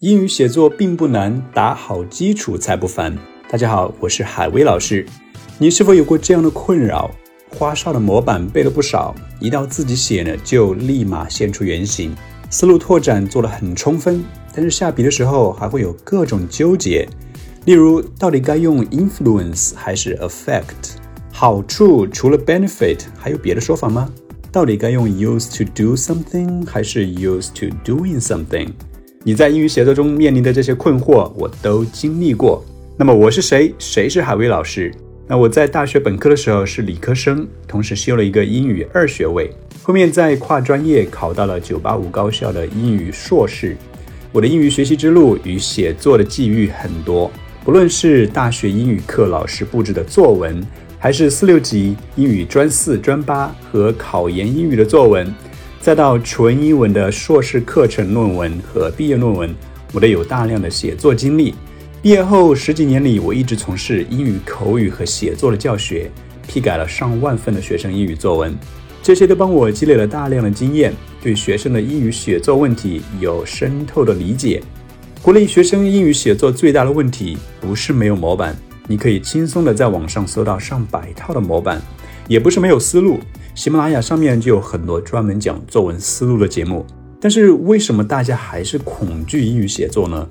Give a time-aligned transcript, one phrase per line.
[0.00, 3.14] 英语写作并不难，打好基础才不烦。
[3.50, 5.04] 大家好，我是海威老师。
[5.58, 7.10] 你是否有过这样的困扰？
[7.50, 12.16] 花哨的模板背了不少，一到自己写呢，就立马现出原形，
[12.48, 14.24] 思路拓展做得很充分，
[14.54, 17.06] 但是下笔的时候还会有各种纠结。
[17.66, 20.94] 例如，到底该用 influence 还是 affect？
[21.30, 24.10] 好处除了 benefit 还有别的说法吗？
[24.50, 28.70] 到底该用 used to do something 还是 used to doing something？
[29.22, 32.64] 你在英语写作中面临的这些困惑，我都经历过。
[32.96, 33.74] 那么我是谁？
[33.78, 34.90] 谁是海威老师？
[35.26, 39.50] 那我在大学本科的时候是理科生，同时修了一个英语二学位，
[39.82, 43.76] 后面在跨专业考到了985高校的英语硕士。
[44.32, 47.30] 我的英语学习之路与写作的际遇很多，
[47.62, 50.66] 不论是大学英语课老师布置的作文，
[50.98, 55.30] 还是四六级英语专四、专八和考研英语的作文。
[55.80, 59.54] 再到纯英文的硕士课程论文和毕业论文，
[59.94, 61.54] 我都有大量的写作经历。
[62.02, 66.10] 毕业后十几年里，我一直从事英语口语和写作的教学，
[66.46, 68.54] 批改了上万份的学生英语作文，
[69.02, 74.62] 这些都帮我积累了大量的经验，对学生的英语写作问题有深透的理解。
[75.22, 78.54] 国内学生英语写作最大的问题不是没有模板，
[78.86, 81.80] 你可以轻松的在网上搜到上百套的模板，
[82.28, 83.18] 也不是没有思路。
[83.60, 86.82] 喜马拉雅上面就有很多专门讲作文思路的节目，
[87.20, 90.26] 但是为什么大家还是恐惧英语写作呢？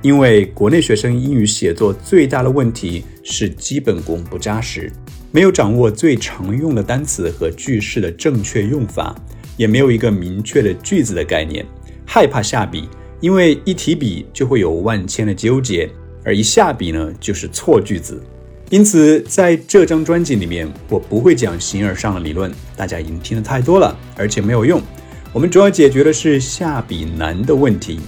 [0.00, 4.92] 因为国内学生英语写作最大的问题是基本功不扎实，
[5.32, 9.12] 没有掌握最常用的单词和句式的正确用法，
[9.56, 11.66] 也没有一个明确的句子的概念，
[12.06, 15.90] 害怕下笔，因为一提笔就会有万千的纠结，
[16.24, 18.22] 而一下笔呢就是错句子。
[18.70, 24.78] 因此，在这张专辑里面，我不会讲形而上的理论，大家已经听得太多了，而且没有用。
[25.32, 27.98] 我们主要解决的是下笔难的问题。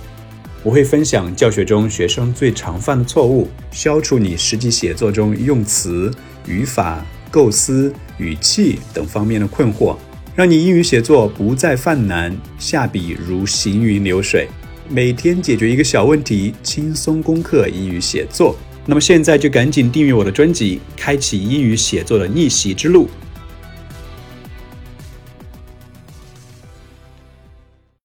[0.62, 6.10] 我会分享教学中学生最常犯的错误，消除你实际写作中用词、
[6.46, 9.96] 语法、构思、语气等方面的困惑，
[10.34, 14.46] 让你英语写作不再犯难，下笔如行云流水。
[14.90, 18.54] 每天解决一个小问题，轻松攻克英语写作。
[18.86, 23.08] 那么现在就赶紧订阅我的专辑，开启英语写作的逆袭之路。